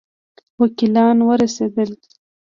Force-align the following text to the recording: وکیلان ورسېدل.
وکیلان 0.59 1.17
ورسېدل. 1.27 1.89